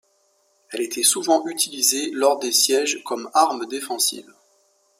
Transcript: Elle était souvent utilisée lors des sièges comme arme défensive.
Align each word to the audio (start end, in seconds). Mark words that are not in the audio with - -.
Elle 0.71 0.81
était 0.81 1.03
souvent 1.03 1.45
utilisée 1.47 2.09
lors 2.09 2.39
des 2.39 2.51
sièges 2.51 3.03
comme 3.03 3.29
arme 3.35 3.67
défensive. 3.67 4.33